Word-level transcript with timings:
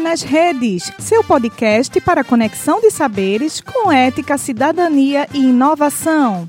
nas 0.00 0.22
Redes, 0.22 0.92
seu 0.98 1.24
podcast 1.24 1.98
para 2.02 2.22
conexão 2.22 2.80
de 2.80 2.90
saberes 2.90 3.60
com 3.60 3.90
ética, 3.90 4.36
cidadania 4.36 5.26
e 5.32 5.38
inovação. 5.38 6.48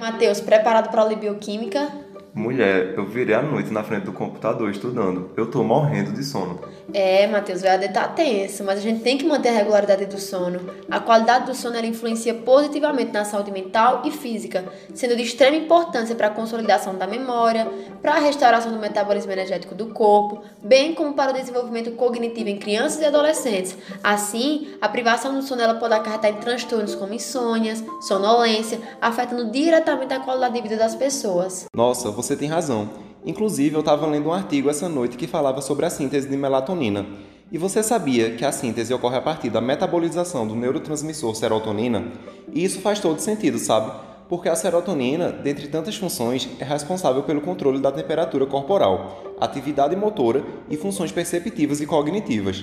Matheus, 0.00 0.40
preparado 0.40 0.90
para 0.90 1.02
a 1.02 1.04
bioquímica? 1.16 2.07
Mulher, 2.38 2.94
eu 2.96 3.04
virei 3.04 3.34
a 3.34 3.42
noite 3.42 3.72
na 3.72 3.82
frente 3.82 4.04
do 4.04 4.12
computador 4.12 4.70
estudando. 4.70 5.28
Eu 5.36 5.50
tô 5.50 5.64
morrendo 5.64 6.12
de 6.12 6.22
sono. 6.22 6.60
É, 6.94 7.26
Matheus, 7.26 7.62
o 7.62 7.66
EAD 7.66 7.88
tá 7.92 8.06
tenso, 8.06 8.62
mas 8.62 8.78
a 8.78 8.80
gente 8.80 9.02
tem 9.02 9.18
que 9.18 9.26
manter 9.26 9.48
a 9.48 9.52
regularidade 9.52 10.06
do 10.06 10.20
sono. 10.20 10.60
A 10.88 11.00
qualidade 11.00 11.46
do 11.46 11.54
sono 11.54 11.76
ela 11.76 11.86
influencia 11.86 12.32
positivamente 12.32 13.12
na 13.12 13.24
saúde 13.24 13.50
mental 13.50 14.02
e 14.04 14.12
física, 14.12 14.64
sendo 14.94 15.16
de 15.16 15.22
extrema 15.24 15.56
importância 15.56 16.14
para 16.14 16.28
a 16.28 16.30
consolidação 16.30 16.94
da 16.94 17.08
memória, 17.08 17.68
para 18.00 18.14
a 18.14 18.18
restauração 18.20 18.70
do 18.70 18.78
metabolismo 18.78 19.32
energético 19.32 19.74
do 19.74 19.86
corpo, 19.88 20.40
bem 20.62 20.94
como 20.94 21.14
para 21.14 21.32
o 21.32 21.34
desenvolvimento 21.34 21.90
cognitivo 21.90 22.48
em 22.48 22.58
crianças 22.58 23.00
e 23.00 23.04
adolescentes. 23.04 23.76
Assim, 24.02 24.68
a 24.80 24.88
privação 24.88 25.34
do 25.34 25.42
sono 25.42 25.60
ela 25.60 25.74
pode 25.74 25.94
acarretar 25.94 26.30
em 26.30 26.36
transtornos 26.36 26.94
como 26.94 27.12
insônias, 27.12 27.82
sonolência, 28.00 28.78
afetando 29.02 29.50
diretamente 29.50 30.14
a 30.14 30.20
qualidade 30.20 30.54
de 30.54 30.62
vida 30.62 30.76
das 30.76 30.94
pessoas. 30.94 31.66
Nossa, 31.74 32.12
você 32.12 32.27
tem 32.36 32.48
razão. 32.48 32.88
Inclusive, 33.24 33.74
eu 33.74 33.80
estava 33.80 34.06
lendo 34.06 34.28
um 34.28 34.32
artigo 34.32 34.70
essa 34.70 34.88
noite 34.88 35.16
que 35.16 35.26
falava 35.26 35.60
sobre 35.60 35.84
a 35.84 35.90
síntese 35.90 36.28
de 36.28 36.36
melatonina. 36.36 37.04
E 37.50 37.58
você 37.58 37.82
sabia 37.82 38.32
que 38.32 38.44
a 38.44 38.52
síntese 38.52 38.92
ocorre 38.92 39.16
a 39.16 39.22
partir 39.22 39.50
da 39.50 39.60
metabolização 39.60 40.46
do 40.46 40.54
neurotransmissor 40.54 41.34
serotonina? 41.34 42.12
E 42.52 42.62
isso 42.62 42.80
faz 42.80 43.00
todo 43.00 43.20
sentido, 43.20 43.58
sabe? 43.58 43.90
Porque 44.28 44.48
a 44.48 44.54
serotonina, 44.54 45.32
dentre 45.32 45.68
tantas 45.68 45.96
funções, 45.96 46.48
é 46.58 46.64
responsável 46.64 47.22
pelo 47.22 47.40
controle 47.40 47.80
da 47.80 47.90
temperatura 47.90 48.44
corporal, 48.44 49.34
atividade 49.40 49.96
motora 49.96 50.44
e 50.68 50.76
funções 50.76 51.10
perceptivas 51.10 51.80
e 51.80 51.86
cognitivas. 51.86 52.62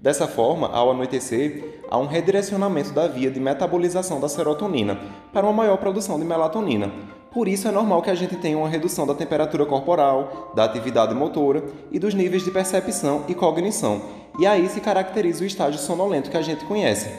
Dessa 0.00 0.28
forma, 0.28 0.68
ao 0.68 0.90
anoitecer, 0.90 1.80
há 1.90 1.98
um 1.98 2.06
redirecionamento 2.06 2.92
da 2.92 3.08
via 3.08 3.30
de 3.30 3.40
metabolização 3.40 4.20
da 4.20 4.28
serotonina 4.28 4.98
para 5.32 5.46
uma 5.46 5.52
maior 5.54 5.78
produção 5.78 6.18
de 6.18 6.24
melatonina, 6.26 6.92
por 7.36 7.48
isso 7.48 7.68
é 7.68 7.70
normal 7.70 8.00
que 8.00 8.08
a 8.08 8.14
gente 8.14 8.34
tenha 8.36 8.56
uma 8.56 8.66
redução 8.66 9.06
da 9.06 9.14
temperatura 9.14 9.66
corporal, 9.66 10.52
da 10.56 10.64
atividade 10.64 11.14
motora 11.14 11.62
e 11.92 11.98
dos 11.98 12.14
níveis 12.14 12.42
de 12.42 12.50
percepção 12.50 13.24
e 13.28 13.34
cognição. 13.34 14.00
E 14.38 14.46
aí 14.46 14.66
se 14.70 14.80
caracteriza 14.80 15.44
o 15.44 15.46
estágio 15.46 15.78
sonolento 15.78 16.30
que 16.30 16.36
a 16.38 16.40
gente 16.40 16.64
conhece. 16.64 17.10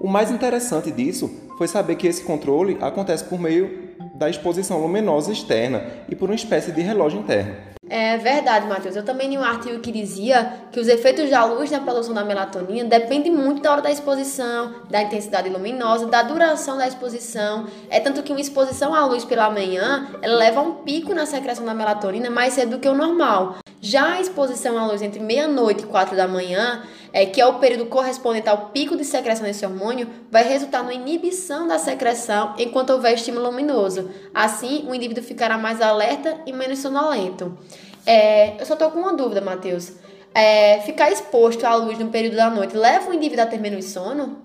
O 0.00 0.08
mais 0.08 0.30
interessante 0.30 0.90
disso 0.90 1.30
foi 1.58 1.68
saber 1.68 1.96
que 1.96 2.06
esse 2.06 2.24
controle 2.24 2.78
acontece 2.80 3.24
por 3.24 3.38
meio 3.38 3.90
da 4.14 4.30
exposição 4.30 4.80
luminosa 4.80 5.30
externa 5.30 5.84
e 6.08 6.16
por 6.16 6.30
uma 6.30 6.34
espécie 6.34 6.72
de 6.72 6.80
relógio 6.80 7.20
interno. 7.20 7.75
É 7.88 8.16
verdade, 8.16 8.66
Matheus. 8.66 8.96
Eu 8.96 9.04
também 9.04 9.28
li 9.28 9.38
um 9.38 9.44
artigo 9.44 9.78
que 9.78 9.92
dizia 9.92 10.52
que 10.72 10.80
os 10.80 10.88
efeitos 10.88 11.30
da 11.30 11.44
luz 11.44 11.70
na 11.70 11.80
produção 11.80 12.12
da 12.12 12.24
melatonina 12.24 12.88
dependem 12.88 13.32
muito 13.32 13.62
da 13.62 13.72
hora 13.72 13.82
da 13.82 13.90
exposição, 13.90 14.74
da 14.90 15.02
intensidade 15.02 15.48
luminosa, 15.48 16.06
da 16.06 16.22
duração 16.22 16.76
da 16.76 16.88
exposição. 16.88 17.66
É 17.88 18.00
tanto 18.00 18.24
que 18.24 18.32
uma 18.32 18.40
exposição 18.40 18.92
à 18.92 19.06
luz 19.06 19.24
pela 19.24 19.48
manhã, 19.50 20.08
leva 20.20 20.60
a 20.60 20.62
um 20.64 20.74
pico 20.74 21.14
na 21.14 21.26
secreção 21.26 21.64
da 21.64 21.74
melatonina 21.74 22.28
mais 22.28 22.54
cedo 22.54 22.70
do 22.70 22.80
que 22.80 22.88
o 22.88 22.94
normal. 22.94 23.58
Já 23.80 24.14
a 24.14 24.20
exposição 24.20 24.76
à 24.76 24.86
luz 24.86 25.00
entre 25.00 25.20
meia-noite 25.20 25.84
e 25.84 25.86
quatro 25.86 26.16
da 26.16 26.26
manhã, 26.26 26.82
é, 27.16 27.24
que 27.24 27.40
é 27.40 27.46
o 27.46 27.54
período 27.54 27.86
correspondente 27.86 28.46
ao 28.46 28.66
pico 28.66 28.94
de 28.94 29.02
secreção 29.02 29.46
desse 29.46 29.64
hormônio, 29.64 30.06
vai 30.30 30.46
resultar 30.46 30.82
na 30.82 30.92
inibição 30.92 31.66
da 31.66 31.78
secreção 31.78 32.52
enquanto 32.58 32.90
houver 32.90 33.14
estímulo 33.14 33.46
luminoso. 33.46 34.10
Assim, 34.34 34.84
o 34.86 34.94
indivíduo 34.94 35.24
ficará 35.24 35.56
mais 35.56 35.80
alerta 35.80 36.36
e 36.44 36.52
menos 36.52 36.78
sonolento. 36.80 37.56
É, 38.04 38.60
eu 38.60 38.66
só 38.66 38.74
estou 38.74 38.90
com 38.90 38.98
uma 38.98 39.14
dúvida, 39.14 39.40
Matheus. 39.40 39.94
É, 40.34 40.80
ficar 40.82 41.10
exposto 41.10 41.64
à 41.64 41.74
luz 41.74 41.98
no 41.98 42.08
período 42.08 42.36
da 42.36 42.50
noite 42.50 42.76
leva 42.76 43.10
o 43.10 43.14
indivíduo 43.14 43.44
a 43.44 43.46
ter 43.46 43.58
menos 43.58 43.86
sono? 43.86 44.36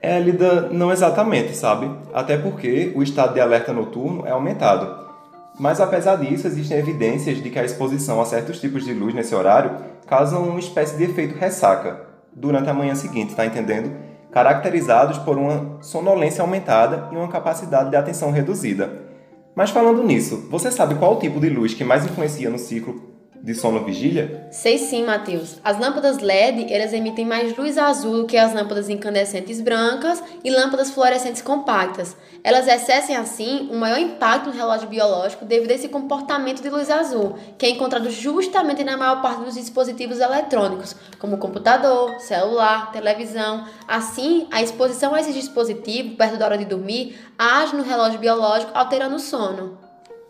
É, 0.00 0.18
Lida, 0.18 0.70
não 0.70 0.90
exatamente, 0.90 1.54
sabe? 1.54 1.90
Até 2.14 2.38
porque 2.38 2.94
o 2.96 3.02
estado 3.02 3.34
de 3.34 3.42
alerta 3.42 3.74
noturno 3.74 4.26
é 4.26 4.30
aumentado. 4.30 5.05
Mas 5.58 5.80
apesar 5.80 6.16
disso, 6.16 6.46
existem 6.46 6.78
evidências 6.78 7.42
de 7.42 7.48
que 7.48 7.58
a 7.58 7.64
exposição 7.64 8.20
a 8.20 8.26
certos 8.26 8.60
tipos 8.60 8.84
de 8.84 8.92
luz 8.92 9.14
nesse 9.14 9.34
horário 9.34 9.76
causam 10.06 10.48
uma 10.48 10.58
espécie 10.58 10.96
de 10.96 11.04
efeito 11.04 11.38
ressaca 11.38 12.00
durante 12.32 12.68
a 12.68 12.74
manhã 12.74 12.94
seguinte, 12.94 13.34
tá 13.34 13.46
entendendo? 13.46 13.90
Caracterizados 14.30 15.16
por 15.18 15.38
uma 15.38 15.78
sonolência 15.80 16.42
aumentada 16.42 17.08
e 17.10 17.16
uma 17.16 17.28
capacidade 17.28 17.88
de 17.88 17.96
atenção 17.96 18.30
reduzida. 18.30 19.06
Mas 19.54 19.70
falando 19.70 20.02
nisso, 20.02 20.46
você 20.50 20.70
sabe 20.70 20.96
qual 20.96 21.14
o 21.14 21.18
tipo 21.18 21.40
de 21.40 21.48
luz 21.48 21.72
que 21.72 21.82
mais 21.82 22.04
influencia 22.04 22.50
no 22.50 22.58
ciclo 22.58 23.15
de 23.46 23.54
sono 23.54 23.84
vigília? 23.84 24.48
Sei 24.50 24.76
sim, 24.76 25.04
Matheus. 25.04 25.60
As 25.62 25.78
lâmpadas 25.78 26.18
LED, 26.18 26.66
elas 26.74 26.92
emitem 26.92 27.24
mais 27.24 27.56
luz 27.56 27.78
azul 27.78 28.22
do 28.22 28.26
que 28.26 28.36
as 28.36 28.52
lâmpadas 28.52 28.88
incandescentes 28.88 29.60
brancas 29.60 30.20
e 30.42 30.50
lâmpadas 30.50 30.90
fluorescentes 30.90 31.42
compactas. 31.42 32.16
Elas 32.42 32.66
exercem, 32.66 33.14
assim, 33.14 33.68
um 33.70 33.78
maior 33.78 34.00
impacto 34.00 34.48
no 34.48 34.52
relógio 34.52 34.88
biológico 34.88 35.44
devido 35.44 35.70
a 35.70 35.74
esse 35.74 35.86
comportamento 35.88 36.60
de 36.60 36.68
luz 36.68 36.90
azul, 36.90 37.36
que 37.56 37.66
é 37.66 37.70
encontrado 37.70 38.10
justamente 38.10 38.82
na 38.82 38.96
maior 38.96 39.22
parte 39.22 39.44
dos 39.44 39.54
dispositivos 39.54 40.18
eletrônicos, 40.18 40.96
como 41.20 41.38
computador, 41.38 42.18
celular, 42.18 42.90
televisão. 42.90 43.64
Assim, 43.86 44.48
a 44.50 44.60
exposição 44.60 45.14
a 45.14 45.20
esses 45.20 45.36
dispositivos, 45.36 46.16
perto 46.16 46.36
da 46.36 46.46
hora 46.46 46.58
de 46.58 46.64
dormir, 46.64 47.16
age 47.38 47.76
no 47.76 47.84
relógio 47.84 48.18
biológico, 48.18 48.72
alterando 48.74 49.14
o 49.14 49.20
sono. 49.20 49.78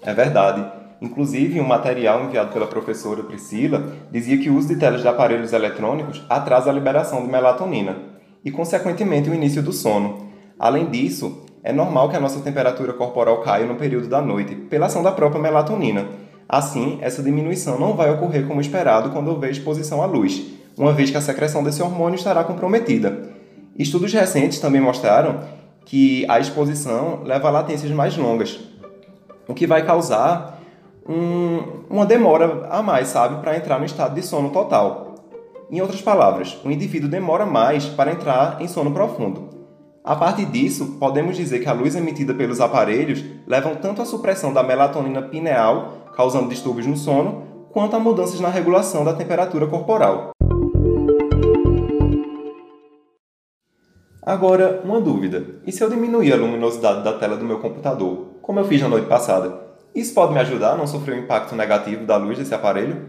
É 0.02 0.12
verdade. 0.12 0.85
Inclusive, 1.00 1.60
um 1.60 1.66
material 1.66 2.24
enviado 2.24 2.52
pela 2.52 2.66
professora 2.66 3.22
Priscila 3.22 3.92
dizia 4.10 4.38
que 4.38 4.48
o 4.48 4.56
uso 4.56 4.68
de 4.68 4.76
telas 4.76 5.02
de 5.02 5.08
aparelhos 5.08 5.52
eletrônicos 5.52 6.24
atrasa 6.28 6.70
a 6.70 6.72
liberação 6.72 7.22
de 7.22 7.30
melatonina 7.30 7.96
e, 8.44 8.50
consequentemente, 8.50 9.28
o 9.28 9.34
início 9.34 9.62
do 9.62 9.72
sono. 9.72 10.26
Além 10.58 10.86
disso, 10.86 11.44
é 11.62 11.72
normal 11.72 12.08
que 12.08 12.16
a 12.16 12.20
nossa 12.20 12.40
temperatura 12.40 12.92
corporal 12.92 13.42
caia 13.42 13.66
no 13.66 13.74
período 13.74 14.08
da 14.08 14.22
noite, 14.22 14.54
pela 14.54 14.86
ação 14.86 15.02
da 15.02 15.12
própria 15.12 15.42
melatonina. 15.42 16.06
Assim, 16.48 16.98
essa 17.02 17.22
diminuição 17.22 17.78
não 17.78 17.94
vai 17.94 18.10
ocorrer 18.10 18.46
como 18.46 18.60
esperado 18.60 19.10
quando 19.10 19.28
houver 19.28 19.50
exposição 19.50 20.00
à 20.00 20.06
luz, 20.06 20.42
uma 20.78 20.92
vez 20.92 21.10
que 21.10 21.16
a 21.16 21.20
secreção 21.20 21.64
desse 21.64 21.82
hormônio 21.82 22.16
estará 22.16 22.44
comprometida. 22.44 23.34
Estudos 23.76 24.12
recentes 24.12 24.60
também 24.60 24.80
mostraram 24.80 25.40
que 25.84 26.24
a 26.28 26.38
exposição 26.38 27.22
leva 27.24 27.48
a 27.48 27.50
latências 27.50 27.90
mais 27.90 28.16
longas, 28.16 28.60
o 29.48 29.52
que 29.54 29.66
vai 29.66 29.84
causar 29.84 30.55
um, 31.08 31.84
uma 31.88 32.04
demora 32.04 32.66
a 32.70 32.82
mais, 32.82 33.08
sabe, 33.08 33.40
para 33.40 33.56
entrar 33.56 33.78
no 33.78 33.84
estado 33.84 34.14
de 34.14 34.22
sono 34.22 34.50
total. 34.50 35.14
Em 35.70 35.80
outras 35.80 36.00
palavras, 36.00 36.58
o 36.64 36.70
indivíduo 36.70 37.08
demora 37.08 37.44
mais 37.44 37.86
para 37.86 38.12
entrar 38.12 38.60
em 38.60 38.68
sono 38.68 38.92
profundo. 38.92 39.56
A 40.04 40.14
partir 40.14 40.44
disso, 40.46 40.96
podemos 41.00 41.36
dizer 41.36 41.58
que 41.58 41.68
a 41.68 41.72
luz 41.72 41.96
emitida 41.96 42.32
pelos 42.32 42.60
aparelhos 42.60 43.24
levam 43.46 43.74
tanto 43.74 44.00
à 44.00 44.04
supressão 44.04 44.52
da 44.52 44.62
melatonina 44.62 45.22
pineal, 45.22 46.10
causando 46.14 46.48
distúrbios 46.48 46.86
no 46.86 46.96
sono, 46.96 47.42
quanto 47.72 47.96
a 47.96 47.98
mudanças 47.98 48.38
na 48.38 48.48
regulação 48.48 49.04
da 49.04 49.12
temperatura 49.12 49.66
corporal. 49.66 50.30
Agora, 54.22 54.80
uma 54.84 55.00
dúvida: 55.00 55.60
e 55.66 55.72
se 55.72 55.82
eu 55.82 55.90
diminuir 55.90 56.32
a 56.32 56.36
luminosidade 56.36 57.02
da 57.02 57.12
tela 57.12 57.36
do 57.36 57.44
meu 57.44 57.58
computador, 57.58 58.38
como 58.42 58.60
eu 58.60 58.64
fiz 58.64 58.80
na 58.80 58.88
noite 58.88 59.08
passada? 59.08 59.65
Isso 59.96 60.12
pode 60.12 60.34
me 60.34 60.40
ajudar 60.40 60.72
a 60.72 60.76
não 60.76 60.86
sofrer 60.86 61.14
o 61.14 61.20
impacto 61.20 61.54
negativo 61.54 62.04
da 62.04 62.18
luz 62.18 62.36
desse 62.36 62.54
aparelho? 62.54 63.08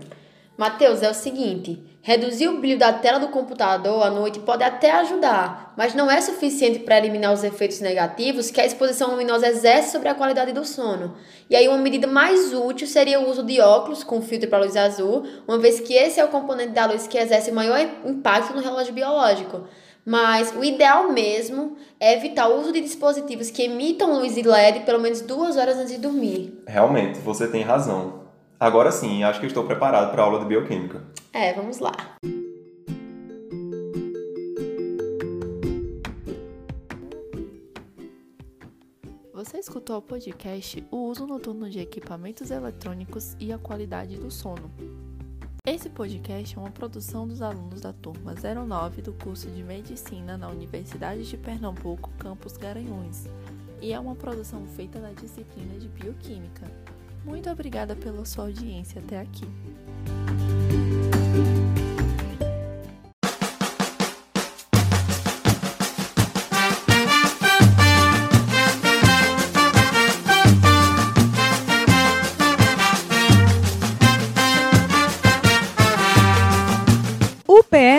Mateus, 0.57 1.04
é 1.04 1.10
o 1.10 1.13
seguinte: 1.13 1.84
reduzir 2.01 2.48
o 2.48 2.62
brilho 2.62 2.80
da 2.80 2.94
tela 2.94 3.19
do 3.19 3.28
computador 3.28 4.01
à 4.01 4.10
noite 4.10 4.39
pode 4.39 4.63
até 4.63 4.92
ajudar, 4.92 5.74
mas 5.75 5.94
não 5.94 6.10
é 6.10 6.22
suficiente 6.22 6.80
para 6.80 6.98
eliminar 6.98 7.34
os 7.34 7.44
efeitos 7.44 7.81
negativos 7.81 8.50
que 8.50 8.62
a 8.62 8.66
exposição 8.66 9.12
luminosa 9.12 9.50
exerce 9.50 9.92
sobre 9.92 10.07
a 10.07 10.16
qualidade 10.16 10.54
do 10.54 10.63
sono. 10.63 11.13
E 11.50 11.57
aí, 11.57 11.68
uma 11.68 11.78
medida 11.78 12.07
mais 12.07 12.54
útil 12.54 12.88
seria 12.88 13.19
o 13.19 13.30
uso 13.30 13.44
de 13.44 13.60
óculos 13.60 14.01
com 14.01 14.22
filtro 14.22 14.50
para 14.50 14.60
luz 14.60 14.78
azul, 14.78 15.28
uma 15.45 15.57
vez 15.57 15.81
que 15.81 15.94
esse 15.94 16.22
é 16.22 16.24
o 16.24 16.30
componente 16.30 16.72
da 16.72 16.86
luz 16.86 17.06
que 17.06 17.18
exerce 17.18 17.51
maior 17.51 17.86
impacto 18.06 18.56
no 18.56 18.62
relógio 18.62 18.94
biológico. 18.94 19.68
Mas 20.09 20.56
o 20.56 20.63
ideal 20.63 21.12
mesmo 21.12 21.75
é 22.00 22.13
evitar 22.13 22.48
o 22.48 22.62
uso 22.62 22.71
de 22.71 22.80
dispositivos 22.80 23.51
que 23.51 23.63
emitam 23.63 24.18
luz 24.18 24.36
de 24.36 24.42
LED 24.42 24.86
pelo 24.86 25.01
menos 25.01 25.19
duas 25.19 25.57
horas 25.57 25.75
antes 25.75 25.92
de 25.92 25.98
dormir. 25.98 26.63
Realmente, 26.65 27.19
você 27.19 27.45
tem 27.45 27.62
razão. 27.62 28.21
Agora 28.57 28.89
sim, 28.89 29.25
acho 29.25 29.42
que 29.42 29.48
estou 29.48 29.65
preparado 29.65 30.09
para 30.12 30.21
a 30.21 30.25
aula 30.25 30.39
de 30.39 30.45
bioquímica. 30.45 31.04
É, 31.33 31.51
vamos 31.51 31.80
lá. 31.80 31.92
Você 39.33 39.57
escutou 39.57 39.98
o 39.98 40.01
podcast 40.01 40.88
O 40.89 41.10
uso 41.10 41.27
noturno 41.27 41.69
de 41.69 41.81
equipamentos 41.81 42.50
eletrônicos 42.50 43.36
e 43.42 43.51
a 43.51 43.57
qualidade 43.57 44.15
do 44.15 44.31
sono. 44.31 44.71
Esse 45.77 45.91
podcast 45.91 46.56
é 46.56 46.59
uma 46.59 46.71
produção 46.71 47.27
dos 47.27 47.39
alunos 47.39 47.81
da 47.81 47.94
turma 47.94 48.33
09 48.33 49.03
do 49.03 49.13
curso 49.13 49.47
de 49.47 49.62
Medicina 49.62 50.35
na 50.35 50.50
Universidade 50.50 51.24
de 51.29 51.38
Pernambuco, 51.38 52.09
campus 52.18 52.57
Garanhuns. 52.57 53.27
e 53.79 53.94
é 53.94 54.00
uma 54.00 54.15
produção 54.15 54.65
feita 54.65 55.00
na 55.00 55.12
disciplina 55.12 55.77
de 55.77 55.88
Bioquímica. 55.88 56.65
Muito 57.24 57.47
obrigada 57.51 57.95
pela 57.95 58.25
sua 58.25 58.45
audiência 58.45 59.00
até 59.00 59.21
aqui. 59.21 59.45